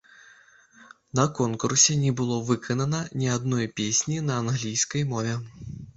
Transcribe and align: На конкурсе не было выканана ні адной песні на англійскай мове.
На 1.19 1.25
конкурсе 1.39 1.97
не 2.05 2.11
было 2.21 2.37
выканана 2.49 3.03
ні 3.19 3.27
адной 3.37 3.69
песні 3.81 4.17
на 4.31 4.39
англійскай 4.45 5.05
мове. 5.13 5.35